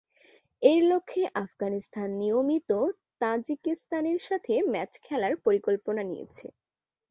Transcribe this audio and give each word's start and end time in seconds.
এর 0.61 0.81
লক্ষ্যে 0.89 1.23
আফগানিস্তান 1.43 2.09
নিয়মিত 2.21 2.71
তাজিকিস্তানের 3.21 4.19
সাথে 4.27 4.53
ম্যাচ 4.71 4.91
খেলার 5.05 5.33
পরিকল্পনা 5.45 6.01
নিয়েছে। 6.03 6.45